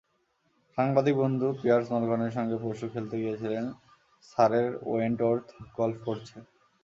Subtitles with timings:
[0.77, 3.65] সাংবাদিক বন্ধু পিয়ার্স মরগানের সঙ্গে পরশু খেলতে গিয়েছিলেন
[4.29, 5.47] সারের ওয়েন্টওর্থ
[5.77, 6.39] গলফ কোর্সে।